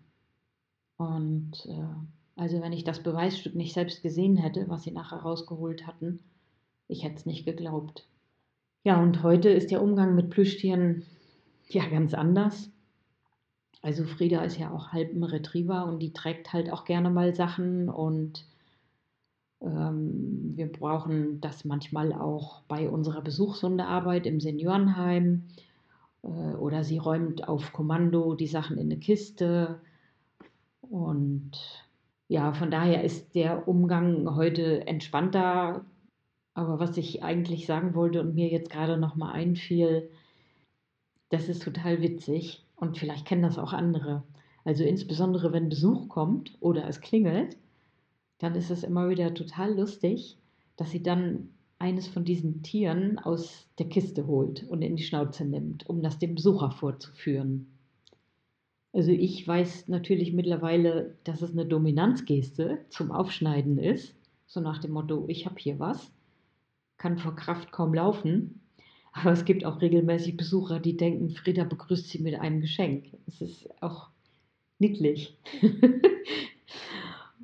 Und 0.98 1.66
äh, 1.66 1.84
also 2.36 2.62
wenn 2.62 2.74
ich 2.74 2.84
das 2.84 3.02
Beweisstück 3.02 3.56
nicht 3.56 3.74
selbst 3.74 4.04
gesehen 4.04 4.38
hätte, 4.38 4.70
was 4.70 4.84
sie 4.84 4.92
nachher 4.92 5.18
rausgeholt 5.18 5.88
hatten, 5.88 6.20
ich 6.88 7.04
hätte 7.04 7.16
es 7.16 7.26
nicht 7.26 7.44
geglaubt. 7.44 8.08
Ja, 8.84 9.02
und 9.02 9.24
heute 9.24 9.50
ist 9.50 9.72
der 9.72 9.82
Umgang 9.82 10.14
mit 10.14 10.30
Plüschtieren 10.30 11.04
ja 11.68 11.88
ganz 11.88 12.14
anders. 12.14 12.70
Also 13.82 14.06
Frieda 14.06 14.44
ist 14.44 14.60
ja 14.60 14.72
auch 14.72 14.90
halb 14.90 15.12
ein 15.12 15.24
Retriever 15.24 15.86
und 15.88 16.00
die 16.00 16.14
trägt 16.14 16.54
halt 16.54 16.72
auch 16.72 16.86
gerne 16.86 17.10
mal 17.10 17.34
Sachen 17.34 17.90
und 17.90 18.46
wir 19.64 20.72
brauchen 20.72 21.40
das 21.40 21.66
manchmal 21.66 22.14
auch 22.14 22.62
bei 22.64 22.90
unserer 22.90 23.22
Besuchshundearbeit 23.22 24.26
im 24.26 24.40
Seniorenheim 24.40 25.44
äh, 26.24 26.28
oder 26.28 26.84
sie 26.84 26.98
räumt 26.98 27.48
auf 27.48 27.72
Kommando 27.72 28.34
die 28.34 28.48
Sachen 28.48 28.78
in 28.78 28.92
eine 28.92 28.98
Kiste 28.98 29.80
und 30.82 31.52
ja, 32.28 32.54
von 32.54 32.72
daher 32.72 33.04
ist 33.04 33.36
der 33.36 33.68
Umgang 33.68 34.36
heute 34.36 34.88
entspannter. 34.88 35.86
Aber 36.54 36.80
was 36.80 36.98
ich 36.98 37.24
eigentlich 37.24 37.66
sagen 37.66 37.94
wollte 37.94 38.22
und 38.22 38.36
mir 38.36 38.48
jetzt 38.48 38.70
gerade 38.72 38.98
noch 38.98 39.16
mal 39.16 39.32
einfiel, 39.32 40.10
das 41.30 41.50
ist 41.50 41.62
total 41.62 42.02
witzig 42.02 42.66
und 42.76 42.98
vielleicht 42.98 43.26
kennen 43.26 43.44
das 43.44 43.58
auch 43.58 43.74
andere. 43.74 44.24
Also 44.64 44.84
insbesondere 44.84 45.54
wenn 45.54 45.70
Besuch 45.70 46.10
kommt 46.10 46.58
oder 46.62 46.88
es 46.88 47.00
klingelt, 47.00 47.58
dann 48.42 48.56
ist 48.56 48.72
es 48.72 48.84
immer 48.84 49.08
wieder 49.10 49.34
total 49.34 49.76
lustig, 49.76 50.38
dass 50.76 50.92
sie 50.92 51.04
dann 51.04 51.50
eines 51.78 52.08
von 52.08 52.26
diesen 52.26 52.64
Tieren 52.64 53.20
aus 53.20 53.68
der 53.78 53.88
Kiste 53.88 54.26
holt 54.26 54.68
und 54.68 54.82
in 54.82 54.96
die 54.96 55.04
Schnauze 55.04 55.46
nimmt, 55.46 55.88
um 55.88 56.02
das 56.02 56.18
dem 56.18 56.36
Besucher 56.36 56.72
vorzuführen. 56.72 57.68
Also 58.94 59.12
ich 59.12 59.48
weiß 59.48 59.88
natürlich 59.88 60.34
mittlerweile, 60.34 61.16
dass 61.24 61.42
es 61.42 61.52
eine 61.52 61.66
Dominanzgeste 61.66 62.80
zum 62.90 63.12
Aufschneiden 63.12 63.78
ist, 63.78 64.16
so 64.48 64.60
nach 64.60 64.80
dem 64.80 64.92
Motto, 64.92 65.26
ich 65.28 65.46
habe 65.46 65.56
hier 65.60 65.80
was, 65.80 66.12
kann 66.98 67.20
vor 67.20 67.36
Kraft 67.36 67.72
kaum 67.72 67.94
laufen. 67.94 68.60
Aber 69.14 69.32
es 69.32 69.46
gibt 69.46 69.66
auch 69.66 69.82
regelmäßig 69.82 70.38
Besucher, 70.38 70.80
die 70.80 70.98
denken, 70.98 71.30
Frieda 71.30 71.64
begrüßt 71.64 72.10
sie 72.10 72.20
mit 72.20 72.36
einem 72.36 72.62
Geschenk. 72.62 73.06
Es 73.28 73.42
ist 73.42 73.70
auch 73.82 74.10
niedlich. 74.80 75.38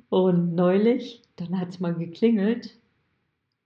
und 0.08 0.54
neulich, 0.54 1.22
dann 1.36 1.58
hat 1.58 1.70
es 1.70 1.80
mal 1.80 1.94
geklingelt 1.94 2.78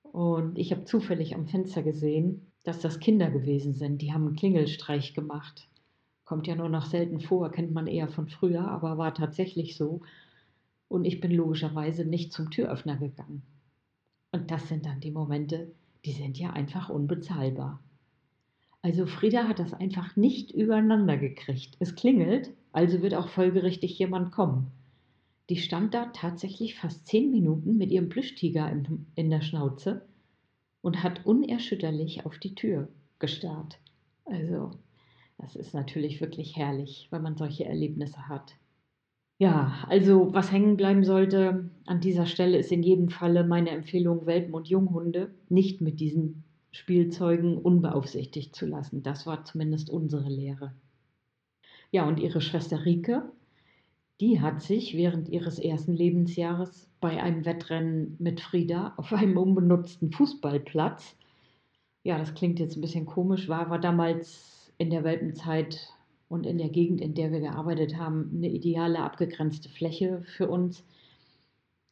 und 0.03 0.59
ich 0.59 0.73
habe 0.73 0.85
zufällig 0.85 1.35
am 1.35 1.47
Fenster 1.47 1.83
gesehen, 1.83 2.47
dass 2.65 2.81
das 2.81 3.01
Kinder 3.01 3.31
gewesen 3.31 3.75
sind. 3.75 4.03
Die 4.03 4.13
haben 4.13 4.27
einen 4.27 4.37
Klingelstreich 4.37 5.15
gemacht. 5.15 5.69
Kommt 6.25 6.47
ja 6.47 6.55
nur 6.55 6.69
noch 6.69 6.87
selten 6.87 7.21
vor, 7.21 7.51
kennt 7.51 7.73
man 7.73 7.87
eher 7.87 8.09
von 8.09 8.29
früher, 8.29 8.69
aber 8.69 8.99
war 8.99 9.15
tatsächlich 9.15 9.77
so. 9.77 10.03
Und 10.89 11.05
ich 11.05 11.21
bin 11.21 11.33
logischerweise 11.33 12.05
nicht 12.05 12.33
zum 12.33 12.51
Türöffner 12.51 12.97
gegangen. 12.97 13.43
Und 14.33 14.51
das 14.51 14.69
sind 14.69 14.87
dann 14.87 15.01
die 15.01 15.11
Momente, 15.11 15.71
die 16.05 16.13
sind 16.13 16.39
ja 16.39 16.51
einfach 16.51 16.89
unbezahlbar. 16.89 17.81
Also 18.83 19.07
Frieda 19.07 19.47
hat 19.47 19.59
das 19.59 19.75
einfach 19.75 20.17
nicht 20.17 20.51
übereinander 20.51 21.17
gekriegt. 21.17 21.77
Es 21.79 21.95
klingelt, 21.95 22.51
also 22.73 23.01
wird 23.01 23.15
auch 23.15 23.29
folgerichtig 23.29 23.99
jemand 23.99 24.33
kommen. 24.33 24.73
Die 25.51 25.57
stand 25.57 25.93
da 25.95 26.07
tatsächlich 26.07 26.77
fast 26.77 27.07
zehn 27.07 27.31
Minuten 27.31 27.77
mit 27.77 27.91
ihrem 27.91 28.09
Plüschtiger 28.09 28.71
in 29.15 29.31
der 29.31 29.43
Schnauze 29.43 30.07
und 30.81 31.03
hat 31.03 31.27
unerschütterlich 31.27 32.25
auf 32.27 32.39
die 32.39 32.55
Tür 32.55 32.89
gestarrt. 33.19 33.79
Also 34.25 34.71
das 35.39 35.57
ist 35.57 35.75
natürlich 35.75 36.21
wirklich 36.21 36.57
herrlich, 36.57 37.09
wenn 37.11 37.23
man 37.23 37.37
solche 37.37 37.65
Erlebnisse 37.65 38.29
hat. 38.29 38.55
Ja, 39.39 39.85
also 39.89 40.33
was 40.33 40.53
hängen 40.53 40.77
bleiben 40.77 41.03
sollte 41.03 41.71
an 41.87 42.01
dieser 42.01 42.27
Stelle 42.27 42.59
ist 42.59 42.71
in 42.71 42.85
jedem 42.85 43.09
Falle 43.09 43.45
meine 43.45 43.71
Empfehlung, 43.71 44.27
Welpen 44.27 44.55
und 44.55 44.69
Junghunde 44.69 45.35
nicht 45.49 45.81
mit 45.81 45.99
diesen 45.99 46.45
Spielzeugen 46.71 47.59
unbeaufsichtigt 47.59 48.55
zu 48.55 48.67
lassen. 48.67 49.03
Das 49.03 49.27
war 49.27 49.45
zumindest 49.45 49.91
unsere 49.91 50.29
Lehre. 50.29 50.73
Ja, 51.91 52.07
und 52.07 52.21
ihre 52.21 52.41
Schwester 52.41 52.85
Rike, 52.85 53.33
die 54.21 54.41
hat 54.41 54.63
sich 54.63 54.97
während 54.97 55.29
ihres 55.29 55.59
ersten 55.59 55.95
Lebensjahres 55.95 56.89
bei 57.01 57.23
einem 57.23 57.45
Wettrennen 57.45 58.17
mit 58.19 58.41
Frieda 58.41 58.95
auf 58.97 59.13
einem 59.13 59.37
unbenutzten 59.37 60.13
Fußballplatz, 60.13 61.17
ja, 62.05 62.19
das 62.19 62.35
klingt 62.35 62.59
jetzt 62.59 62.77
ein 62.77 62.81
bisschen 62.81 63.07
komisch, 63.07 63.49
war 63.49 63.61
aber 63.61 63.79
damals 63.79 64.73
in 64.79 64.91
der 64.91 65.05
Welpenzeit 65.05 65.89
und 66.29 66.47
in 66.47 66.59
der 66.59 66.69
Gegend, 66.69 67.01
in 67.01 67.15
der 67.15 67.31
wir 67.31 67.41
gearbeitet 67.41 67.97
haben, 67.97 68.31
eine 68.35 68.49
ideale 68.49 69.01
abgegrenzte 69.01 69.69
Fläche 69.69 70.23
für 70.23 70.49
uns. 70.49 70.85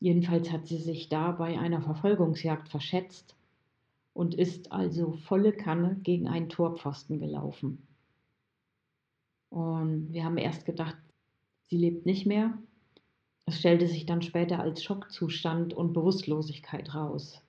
Jedenfalls 0.01 0.51
hat 0.51 0.67
sie 0.67 0.79
sich 0.79 1.09
da 1.09 1.31
bei 1.33 1.59
einer 1.59 1.83
Verfolgungsjagd 1.83 2.69
verschätzt 2.69 3.37
und 4.13 4.35
ist 4.35 4.73
also 4.73 5.13
volle 5.13 5.53
Kanne 5.53 6.01
gegen 6.03 6.27
einen 6.27 6.49
Torpfosten 6.49 7.21
gelaufen. 7.21 7.87
Und 9.51 10.13
wir 10.13 10.25
haben 10.25 10.39
erst 10.39 10.65
gedacht, 10.65 10.97
sie 11.71 11.77
lebt 11.77 12.05
nicht 12.05 12.27
mehr. 12.27 12.59
Es 13.47 13.59
stellte 13.59 13.87
sich 13.87 14.07
dann 14.07 14.23
später 14.23 14.61
als 14.61 14.83
Schockzustand 14.83 15.73
und 15.73 15.93
Bewusstlosigkeit 15.93 16.95
raus. 16.95 17.41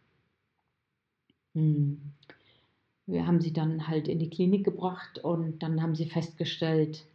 Hm. 1.53 2.13
Wir 3.07 3.27
haben 3.27 3.41
sie 3.41 3.51
dann 3.51 3.87
halt 3.87 4.07
in 4.07 4.19
die 4.19 4.29
Klinik 4.29 4.63
gebracht 4.63 5.19
und 5.19 5.59
dann 5.63 5.81
haben 5.81 5.95
sie 5.95 6.05
festgestellt, 6.05 7.05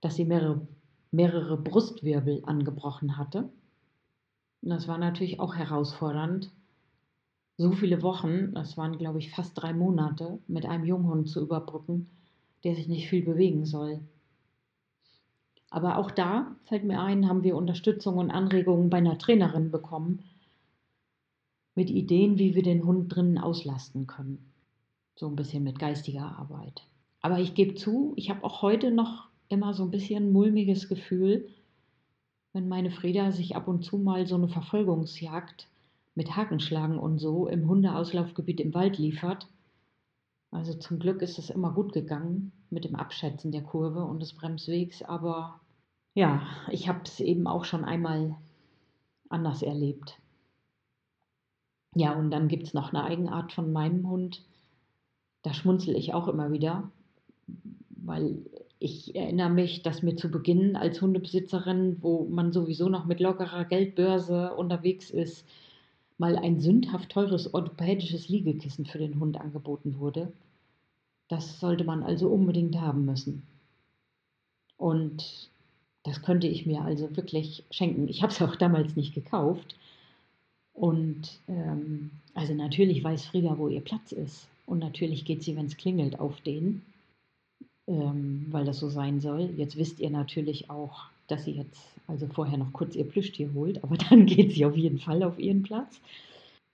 dass 0.00 0.16
sie 0.16 0.24
mehrere, 0.24 0.66
mehrere 1.10 1.56
Brustwirbel 1.56 2.42
angebrochen 2.44 3.16
hatte. 3.16 3.48
Und 4.62 4.70
das 4.70 4.88
war 4.88 4.98
natürlich 4.98 5.40
auch 5.40 5.54
herausfordernd, 5.54 6.50
so 7.56 7.72
viele 7.72 8.02
Wochen, 8.02 8.54
das 8.54 8.76
waren 8.76 8.98
glaube 8.98 9.18
ich 9.18 9.30
fast 9.30 9.52
drei 9.54 9.72
Monate, 9.72 10.38
mit 10.48 10.66
einem 10.66 10.84
Junghund 10.84 11.28
zu 11.28 11.40
überbrücken, 11.42 12.10
der 12.64 12.74
sich 12.74 12.88
nicht 12.88 13.08
viel 13.08 13.22
bewegen 13.22 13.64
soll. 13.64 14.00
Aber 15.70 15.98
auch 15.98 16.10
da, 16.10 16.54
fällt 16.64 16.84
mir 16.84 17.00
ein, 17.00 17.28
haben 17.28 17.44
wir 17.44 17.56
Unterstützung 17.56 18.18
und 18.18 18.30
Anregungen 18.30 18.90
bei 18.90 18.98
einer 18.98 19.18
Trainerin 19.18 19.70
bekommen, 19.70 20.24
mit 21.74 21.90
Ideen, 21.90 22.38
wie 22.38 22.54
wir 22.54 22.62
den 22.62 22.84
Hund 22.84 23.14
drinnen 23.14 23.38
auslasten 23.38 24.06
können 24.06 24.50
so 25.20 25.28
ein 25.28 25.36
bisschen 25.36 25.62
mit 25.62 25.78
geistiger 25.78 26.38
Arbeit. 26.38 26.82
Aber 27.20 27.38
ich 27.38 27.54
gebe 27.54 27.74
zu, 27.74 28.14
ich 28.16 28.30
habe 28.30 28.42
auch 28.42 28.62
heute 28.62 28.90
noch 28.90 29.28
immer 29.48 29.74
so 29.74 29.84
ein 29.84 29.90
bisschen 29.90 30.32
mulmiges 30.32 30.88
Gefühl, 30.88 31.48
wenn 32.54 32.68
meine 32.68 32.90
Frieda 32.90 33.30
sich 33.30 33.54
ab 33.54 33.68
und 33.68 33.84
zu 33.84 33.98
mal 33.98 34.26
so 34.26 34.34
eine 34.34 34.48
Verfolgungsjagd 34.48 35.68
mit 36.14 36.36
Hakenschlagen 36.36 36.98
und 36.98 37.18
so 37.18 37.46
im 37.46 37.68
Hundeauslaufgebiet 37.68 38.60
im 38.60 38.72
Wald 38.72 38.98
liefert. 38.98 39.46
Also 40.50 40.74
zum 40.74 40.98
Glück 40.98 41.22
ist 41.22 41.38
es 41.38 41.50
immer 41.50 41.72
gut 41.72 41.92
gegangen 41.92 42.52
mit 42.70 42.84
dem 42.84 42.96
Abschätzen 42.96 43.52
der 43.52 43.62
Kurve 43.62 44.04
und 44.04 44.20
des 44.20 44.32
Bremswegs, 44.34 45.02
aber 45.02 45.60
ja, 46.14 46.42
ich 46.70 46.88
habe 46.88 47.00
es 47.04 47.20
eben 47.20 47.46
auch 47.46 47.64
schon 47.64 47.84
einmal 47.84 48.36
anders 49.28 49.62
erlebt. 49.62 50.18
Ja, 51.94 52.14
und 52.14 52.30
dann 52.30 52.48
gibt 52.48 52.64
es 52.64 52.74
noch 52.74 52.92
eine 52.92 53.04
Eigenart 53.04 53.52
von 53.52 53.72
meinem 53.72 54.08
Hund 54.08 54.44
da 55.42 55.54
schmunzel 55.54 55.96
ich 55.96 56.12
auch 56.12 56.28
immer 56.28 56.52
wieder, 56.52 56.90
weil 58.02 58.38
ich 58.78 59.14
erinnere 59.14 59.50
mich, 59.50 59.82
dass 59.82 60.02
mir 60.02 60.16
zu 60.16 60.30
Beginn 60.30 60.76
als 60.76 61.00
Hundebesitzerin, 61.00 61.98
wo 62.00 62.24
man 62.24 62.52
sowieso 62.52 62.88
noch 62.88 63.04
mit 63.06 63.20
lockerer 63.20 63.64
Geldbörse 63.64 64.54
unterwegs 64.54 65.10
ist, 65.10 65.46
mal 66.20 66.36
ein 66.36 66.60
sündhaft 66.60 67.10
teures 67.10 67.54
orthopädisches 67.54 68.28
Liegekissen 68.28 68.84
für 68.84 68.98
den 68.98 69.18
Hund 69.18 69.40
angeboten 69.40 69.98
wurde. 69.98 70.30
Das 71.28 71.58
sollte 71.58 71.84
man 71.84 72.02
also 72.02 72.28
unbedingt 72.28 72.76
haben 72.78 73.06
müssen. 73.06 73.42
Und 74.76 75.48
das 76.04 76.20
könnte 76.20 76.46
ich 76.46 76.66
mir 76.66 76.82
also 76.82 77.16
wirklich 77.16 77.64
schenken. 77.70 78.06
Ich 78.08 78.22
habe 78.22 78.32
es 78.32 78.42
auch 78.42 78.54
damals 78.56 78.96
nicht 78.96 79.14
gekauft. 79.14 79.76
Und 80.74 81.38
ähm, 81.48 82.10
also 82.34 82.52
natürlich 82.52 83.02
weiß 83.02 83.24
Frieda, 83.24 83.56
wo 83.56 83.68
ihr 83.68 83.80
Platz 83.80 84.12
ist. 84.12 84.46
Und 84.66 84.78
natürlich 84.78 85.24
geht 85.24 85.42
sie, 85.42 85.56
wenn 85.56 85.66
es 85.66 85.78
klingelt, 85.78 86.20
auf 86.20 86.38
den, 86.42 86.82
ähm, 87.86 88.46
weil 88.50 88.66
das 88.66 88.78
so 88.78 88.90
sein 88.90 89.20
soll. 89.20 89.54
Jetzt 89.56 89.76
wisst 89.76 90.00
ihr 90.00 90.10
natürlich 90.10 90.68
auch, 90.68 91.04
dass 91.30 91.44
sie 91.44 91.52
jetzt 91.52 91.80
also 92.06 92.26
vorher 92.26 92.58
noch 92.58 92.72
kurz 92.72 92.96
ihr 92.96 93.04
Plüschtier 93.04 93.52
holt, 93.54 93.82
aber 93.84 93.96
dann 94.10 94.26
geht 94.26 94.52
sie 94.52 94.64
auf 94.64 94.76
jeden 94.76 94.98
Fall 94.98 95.22
auf 95.22 95.38
ihren 95.38 95.62
Platz. 95.62 96.00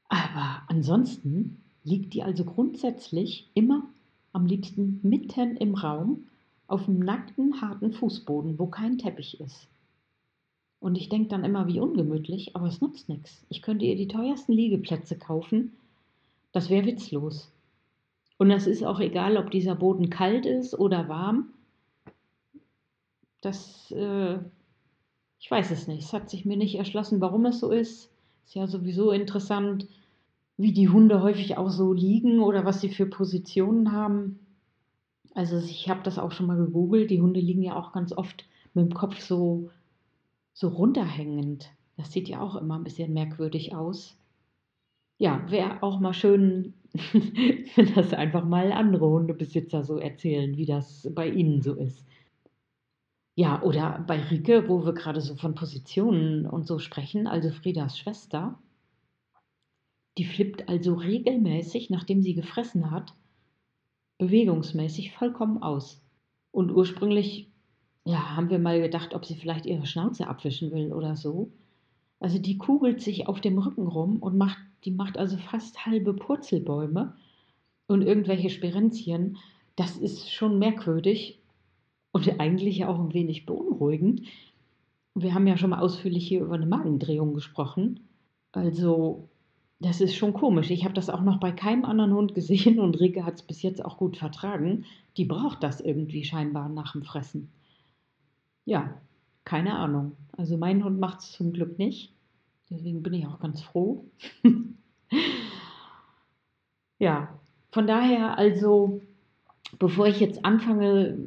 Aber 0.09 0.63
ansonsten 0.69 1.59
liegt 1.85 2.15
die 2.15 2.23
also 2.23 2.45
grundsätzlich 2.45 3.49
immer 3.55 3.83
am 4.33 4.47
liebsten 4.47 5.01
mitten 5.03 5.57
im 5.57 5.75
Raum 5.75 6.27
auf 6.69 6.89
einem 6.89 6.99
nackten, 6.99 7.61
harten 7.61 7.93
Fußboden, 7.93 8.59
wo 8.59 8.67
kein 8.67 8.99
Teppich 8.99 9.41
ist. 9.41 9.69
Und 10.81 10.97
ich 10.97 11.09
denke 11.09 11.29
dann 11.29 11.45
immer, 11.45 11.67
wie 11.67 11.81
ungemütlich, 11.81 12.55
aber 12.55 12.67
es 12.67 12.81
nutzt 12.81 13.09
nichts. 13.09 13.45
Ich 13.49 13.63
könnte 13.63 13.85
ihr 13.85 13.97
die 13.97 14.09
teuersten 14.09 14.53
Liegeplätze 14.53 15.17
kaufen. 15.17 15.73
Das 16.53 16.71
wäre 16.71 16.87
witzlos. 16.87 17.51
Und 18.39 18.51
es 18.51 18.67
ist 18.67 18.85
auch 18.85 19.01
egal, 19.01 19.37
ob 19.37 19.51
dieser 19.51 19.75
Boden 19.75 20.11
kalt 20.11 20.45
ist 20.45 20.79
oder 20.79 21.09
warm. 21.09 21.49
Das, 23.47 23.93
äh, 23.93 24.39
ich 25.39 25.49
weiß 25.49 25.71
es 25.71 25.87
nicht. 25.87 26.03
Es 26.03 26.13
hat 26.13 26.29
sich 26.29 26.45
mir 26.45 26.57
nicht 26.57 26.75
erschlossen, 26.75 27.21
warum 27.21 27.47
es 27.47 27.61
so 27.61 27.71
ist. 27.71 28.11
Ist 28.45 28.55
ja 28.55 28.67
sowieso 28.67 29.13
interessant, 29.13 29.87
wie 30.57 30.73
die 30.73 30.89
Hunde 30.89 31.23
häufig 31.23 31.57
auch 31.57 31.71
so 31.71 31.93
liegen 31.93 32.41
oder 32.41 32.65
was 32.65 32.81
sie 32.81 32.89
für 32.89 33.07
Positionen 33.07 33.93
haben. 33.93 34.41
Also 35.33 35.59
ich 35.59 35.89
habe 35.89 36.03
das 36.03 36.19
auch 36.19 36.33
schon 36.33 36.47
mal 36.47 36.57
gegoogelt. 36.57 37.09
Die 37.09 37.21
Hunde 37.21 37.39
liegen 37.39 37.63
ja 37.63 37.77
auch 37.77 37.93
ganz 37.93 38.13
oft 38.13 38.45
mit 38.75 38.87
dem 38.87 38.95
Kopf 38.95 39.21
so, 39.21 39.71
so 40.53 40.67
runterhängend. 40.67 41.71
Das 41.97 42.11
sieht 42.11 42.29
ja 42.29 42.41
auch 42.41 42.57
immer 42.57 42.75
ein 42.75 42.85
bisschen 42.85 43.13
merkwürdig 43.13 43.77
aus. 43.77 44.17
Ja, 45.19 45.49
wäre 45.49 45.85
auch 45.85 46.01
mal 46.01 46.15
schön, 46.15 46.75
wenn 47.77 47.95
das 47.95 48.13
einfach 48.13 48.45
mal 48.45 48.73
andere 48.73 49.07
Hundebesitzer 49.07 49.85
so 49.85 49.99
erzählen, 49.99 50.57
wie 50.57 50.67
das 50.67 51.09
bei 51.15 51.29
ihnen 51.29 51.63
so 51.63 51.75
ist. 51.75 52.05
Ja, 53.39 53.63
oder 53.63 54.03
bei 54.07 54.19
Rike, 54.19 54.67
wo 54.67 54.87
wir 54.87 54.95
gerade 54.95 55.21
so 55.21 55.35
von 55.37 55.55
Positionen 55.55 56.47
und 56.47 56.67
so 56.67 56.79
sprechen, 56.79 57.27
also 57.27 57.51
Friedas 57.51 57.99
Schwester, 57.99 58.59
die 60.17 60.25
flippt 60.25 60.71
also 60.71 60.95
regelmäßig, 60.95 61.91
nachdem 61.91 62.23
sie 62.23 62.33
gefressen 62.33 62.91
hat, 62.91 63.13
bewegungsmäßig 64.17 65.13
vollkommen 65.13 65.63
aus. 65.63 66.03
Und 66.51 66.71
ursprünglich, 66.71 67.51
ja, 68.05 68.35
haben 68.35 68.49
wir 68.49 68.59
mal 68.59 68.81
gedacht, 68.81 69.13
ob 69.13 69.27
sie 69.27 69.35
vielleicht 69.35 69.67
ihre 69.67 69.85
Schnauze 69.85 70.29
abwischen 70.29 70.73
will 70.73 70.95
oder 70.95 71.15
so. 71.15 71.53
Also 72.19 72.39
die 72.39 72.57
kugelt 72.57 73.03
sich 73.03 73.29
auf 73.29 73.43
dem 73.43 73.59
Rücken 73.59 73.87
rum 73.87 74.17
und 74.17 74.39
macht, 74.39 74.57
die 74.87 74.93
macht 74.93 75.19
also 75.19 75.37
fast 75.37 75.85
halbe 75.85 76.15
Purzelbäume 76.15 77.15
und 77.87 78.01
irgendwelche 78.01 78.49
Sperenzien. 78.49 79.37
Das 79.77 79.99
ist 79.99 80.33
schon 80.33 80.59
merkwürdig 80.59 81.39
und 82.17 82.41
eigentlich 82.41 82.87
auch 82.87 82.99
ein 82.99 83.13
wenig 83.13 83.45
beunruhigend. 83.45 84.23
Wir 85.15 85.35
haben 85.35 85.47
ja 85.47 85.59
schon 85.59 85.71
mal 85.71 85.81
ausführlich 85.81 86.27
hier 86.27 86.41
über 86.41 86.55
eine 86.55 86.65
Magendrehung 86.65 87.35
gesprochen. 87.35 88.01
Also 88.53 89.29
das 89.81 90.01
ist 90.01 90.15
schon 90.15 90.33
komisch. 90.33 90.71
Ich 90.71 90.85
habe 90.85 90.95
das 90.95 91.11
auch 91.11 91.21
noch 91.21 91.39
bei 91.39 91.53
keinem 91.53 91.85
anderen 91.85 92.15
Hund 92.15 92.35
gesehen 92.35 92.81
und 92.81 92.99
Rike 92.99 93.27
hat 93.27 93.35
es 93.35 93.43
bis 93.43 93.61
jetzt 93.61 93.85
auch 93.85 93.99
gut 93.99 94.17
vertragen. 94.17 94.87
Die 95.19 95.27
braucht 95.27 95.63
das 95.63 95.83
irgendwie 95.83 96.25
scheinbar 96.25 96.71
nach 96.71 96.93
dem 96.93 97.03
Fressen. 97.03 97.51
Ja, 98.65 98.95
keine 99.45 99.75
Ahnung. 99.75 100.13
Also 100.33 100.57
mein 100.57 100.83
Hund 100.83 100.99
macht 100.99 101.21
es 101.21 101.33
zum 101.33 101.53
Glück 101.53 101.79
nicht. 101.79 102.15
Deswegen 102.71 103.03
bin 103.03 103.13
ich 103.13 103.27
auch 103.27 103.41
ganz 103.41 103.61
froh. 103.61 104.07
ja, 106.99 107.29
von 107.71 107.87
daher 107.87 108.39
also, 108.39 109.03
bevor 109.79 110.07
ich 110.07 110.19
jetzt 110.19 110.47
anfange 110.47 111.19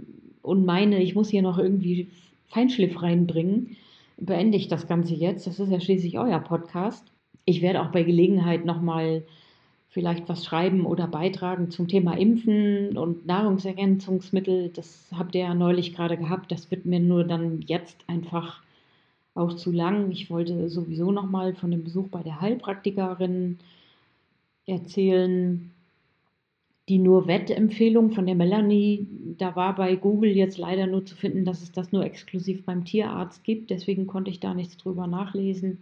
und 0.49 0.65
meine, 0.65 1.01
ich 1.01 1.15
muss 1.15 1.29
hier 1.29 1.41
noch 1.41 1.57
irgendwie 1.57 2.09
Feinschliff 2.47 3.01
reinbringen, 3.01 3.77
beende 4.17 4.57
ich 4.57 4.67
das 4.67 4.87
Ganze 4.87 5.15
jetzt. 5.15 5.47
Das 5.47 5.59
ist 5.59 5.71
ja 5.71 5.79
schließlich 5.79 6.19
euer 6.19 6.39
Podcast. 6.39 7.05
Ich 7.45 7.61
werde 7.61 7.81
auch 7.81 7.91
bei 7.91 8.03
Gelegenheit 8.03 8.65
nochmal 8.65 9.23
vielleicht 9.89 10.29
was 10.29 10.45
schreiben 10.45 10.85
oder 10.85 11.07
beitragen 11.07 11.71
zum 11.71 11.87
Thema 11.87 12.17
Impfen 12.17 12.97
und 12.97 13.25
Nahrungsergänzungsmittel. 13.25 14.69
Das 14.69 15.07
habt 15.17 15.35
ihr 15.35 15.41
ja 15.41 15.53
neulich 15.55 15.95
gerade 15.95 16.17
gehabt. 16.17 16.51
Das 16.51 16.69
wird 16.69 16.85
mir 16.85 16.99
nur 16.99 17.23
dann 17.23 17.61
jetzt 17.61 18.03
einfach 18.07 18.61
auch 19.33 19.53
zu 19.53 19.71
lang. 19.71 20.11
Ich 20.11 20.29
wollte 20.29 20.69
sowieso 20.69 21.11
nochmal 21.11 21.55
von 21.55 21.71
dem 21.71 21.83
Besuch 21.83 22.09
bei 22.09 22.21
der 22.21 22.41
Heilpraktikerin 22.41 23.57
erzählen. 24.65 25.71
Die 26.89 26.97
Nur-Wett-Empfehlung 26.97 28.11
von 28.11 28.25
der 28.25 28.35
Melanie, 28.35 29.07
da 29.37 29.55
war 29.55 29.75
bei 29.75 29.95
Google 29.95 30.31
jetzt 30.31 30.57
leider 30.57 30.87
nur 30.87 31.05
zu 31.05 31.15
finden, 31.15 31.45
dass 31.45 31.61
es 31.61 31.71
das 31.71 31.91
nur 31.91 32.03
exklusiv 32.03 32.65
beim 32.65 32.83
Tierarzt 32.83 33.43
gibt. 33.43 33.69
Deswegen 33.69 34.07
konnte 34.07 34.31
ich 34.31 34.39
da 34.39 34.53
nichts 34.53 34.75
drüber 34.77 35.07
nachlesen 35.07 35.79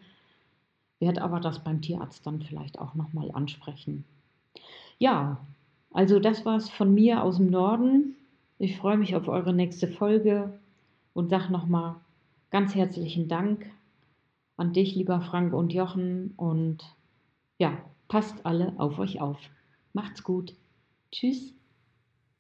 werde 0.99 1.21
aber 1.21 1.39
das 1.39 1.63
beim 1.63 1.81
Tierarzt 1.81 2.25
dann 2.25 2.41
vielleicht 2.41 2.79
auch 2.79 2.95
nochmal 2.95 3.31
ansprechen. 3.31 4.03
Ja, 4.97 5.45
also 5.91 6.19
das 6.19 6.45
war 6.45 6.57
es 6.57 6.69
von 6.69 6.93
mir 6.93 7.23
aus 7.23 7.37
dem 7.37 7.49
Norden. 7.49 8.15
Ich 8.59 8.77
freue 8.77 8.97
mich 8.97 9.15
auf 9.15 9.27
eure 9.27 9.53
nächste 9.53 9.87
Folge 9.87 10.59
und 11.13 11.29
sage 11.29 11.51
nochmal 11.51 11.95
ganz 12.49 12.73
herzlichen 12.73 13.27
Dank 13.27 13.65
an 14.58 14.73
dich, 14.73 14.95
lieber 14.95 15.21
Frank 15.21 15.53
und 15.53 15.71
Jochen. 15.71 16.34
Und 16.36 16.84
ja, 17.60 17.77
passt 18.08 18.45
alle 18.45 18.73
auf 18.77 18.97
euch 18.97 19.21
auf. 19.21 19.38
Macht's 19.93 20.23
gut. 20.23 20.55
Tschüss. 21.12 21.54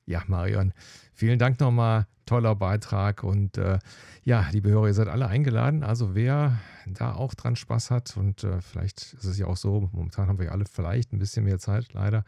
Ja, 0.05 0.23
Marion, 0.27 0.73
vielen 1.13 1.37
Dank 1.37 1.59
nochmal. 1.59 2.07
Toller 2.25 2.55
Beitrag. 2.55 3.23
Und 3.23 3.57
äh, 3.57 3.79
ja, 4.23 4.47
liebe 4.51 4.69
Hörer, 4.69 4.87
ihr 4.87 4.93
seid 4.93 5.07
alle 5.07 5.27
eingeladen. 5.27 5.83
Also 5.83 6.15
wer 6.15 6.59
da 6.85 7.13
auch 7.13 7.33
dran 7.33 7.55
Spaß 7.55 7.91
hat 7.91 8.15
und 8.17 8.43
äh, 8.43 8.61
vielleicht 8.61 9.13
ist 9.13 9.25
es 9.25 9.37
ja 9.37 9.47
auch 9.47 9.57
so, 9.57 9.89
momentan 9.91 10.27
haben 10.27 10.39
wir 10.39 10.51
alle 10.51 10.65
vielleicht 10.65 11.13
ein 11.13 11.19
bisschen 11.19 11.45
mehr 11.45 11.59
Zeit, 11.59 11.93
leider. 11.93 12.23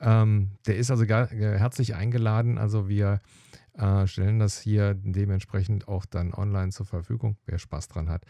Ähm, 0.00 0.52
der 0.66 0.76
ist 0.76 0.90
also 0.90 1.06
gar, 1.06 1.30
äh, 1.32 1.58
herzlich 1.58 1.94
eingeladen. 1.94 2.58
Also 2.58 2.88
wir 2.88 3.20
äh, 3.74 4.06
stellen 4.06 4.38
das 4.38 4.60
hier 4.60 4.94
dementsprechend 4.94 5.88
auch 5.88 6.06
dann 6.06 6.34
online 6.34 6.70
zur 6.70 6.86
Verfügung, 6.86 7.36
wer 7.46 7.58
Spaß 7.58 7.88
dran 7.88 8.08
hat. 8.08 8.24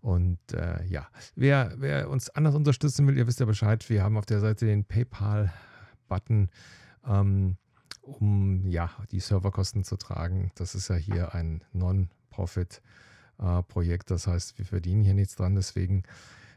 Und 0.00 0.38
äh, 0.52 0.84
ja, 0.84 1.08
wer, 1.34 1.72
wer 1.78 2.10
uns 2.10 2.28
anders 2.28 2.54
unterstützen 2.54 3.06
will, 3.06 3.16
ihr 3.16 3.26
wisst 3.26 3.40
ja 3.40 3.46
Bescheid, 3.46 3.88
wir 3.88 4.02
haben 4.02 4.18
auf 4.18 4.26
der 4.26 4.40
Seite 4.40 4.66
den 4.66 4.84
PayPal-Button. 4.84 6.50
Ähm, 7.06 7.56
um 8.04 8.68
ja, 8.68 8.90
die 9.10 9.20
Serverkosten 9.20 9.82
zu 9.84 9.96
tragen. 9.96 10.50
Das 10.56 10.74
ist 10.74 10.88
ja 10.88 10.96
hier 10.96 11.34
ein 11.34 11.62
Non-Profit-Projekt. 11.72 14.10
Das 14.10 14.26
heißt, 14.26 14.58
wir 14.58 14.66
verdienen 14.66 15.02
hier 15.02 15.14
nichts 15.14 15.36
dran. 15.36 15.54
Deswegen 15.54 16.02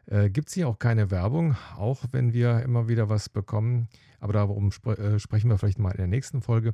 äh, 0.07 0.29
gibt 0.29 0.49
es 0.49 0.55
hier 0.55 0.67
auch 0.67 0.79
keine 0.79 1.09
Werbung, 1.11 1.55
auch 1.77 2.03
wenn 2.11 2.33
wir 2.33 2.63
immer 2.63 2.89
wieder 2.89 3.07
was 3.09 3.29
bekommen. 3.29 3.87
Aber 4.19 4.33
darum 4.33 4.71
spre 4.71 4.97
äh, 4.97 5.19
sprechen 5.19 5.49
wir 5.49 5.57
vielleicht 5.57 5.79
mal 5.79 5.91
in 5.91 5.97
der 5.97 6.07
nächsten 6.07 6.41
Folge 6.41 6.73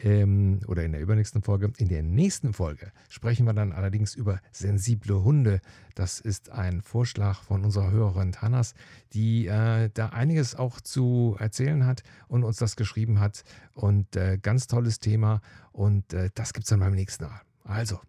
ähm, 0.00 0.60
oder 0.66 0.84
in 0.84 0.92
der 0.92 1.00
übernächsten 1.00 1.42
Folge. 1.42 1.72
In 1.78 1.88
der 1.88 2.02
nächsten 2.02 2.52
Folge 2.52 2.92
sprechen 3.08 3.46
wir 3.46 3.52
dann 3.52 3.72
allerdings 3.72 4.14
über 4.14 4.40
sensible 4.52 5.22
Hunde. 5.22 5.60
Das 5.94 6.20
ist 6.20 6.50
ein 6.50 6.82
Vorschlag 6.82 7.42
von 7.42 7.64
unserer 7.64 7.90
Hörerin 7.90 8.32
Tanas, 8.32 8.74
die 9.12 9.46
äh, 9.46 9.90
da 9.92 10.10
einiges 10.10 10.54
auch 10.54 10.80
zu 10.80 11.36
erzählen 11.38 11.86
hat 11.86 12.02
und 12.28 12.44
uns 12.44 12.58
das 12.58 12.76
geschrieben 12.76 13.20
hat. 13.20 13.42
Und 13.72 14.16
äh, 14.16 14.38
ganz 14.40 14.66
tolles 14.66 15.00
Thema. 15.00 15.40
Und 15.72 16.12
äh, 16.12 16.30
das 16.34 16.52
gibt 16.52 16.64
es 16.64 16.70
dann 16.70 16.80
beim 16.80 16.94
nächsten 16.94 17.24
Mal. 17.24 17.40
Also, 17.64 18.00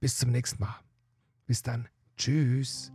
bis 0.00 0.18
zum 0.18 0.30
nächsten 0.30 0.62
Mal. 0.62 0.76
Bis 1.46 1.62
dann. 1.62 1.88
Tschüss. 2.16 2.92